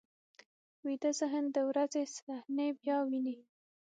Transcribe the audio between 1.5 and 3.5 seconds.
د ورځې صحنې بیا ویني